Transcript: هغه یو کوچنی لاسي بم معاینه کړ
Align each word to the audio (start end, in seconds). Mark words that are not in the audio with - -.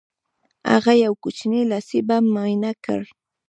هغه 0.71 0.93
یو 1.05 1.13
کوچنی 1.23 1.61
لاسي 1.71 1.99
بم 2.07 2.23
معاینه 2.33 2.71
کړ 2.85 3.01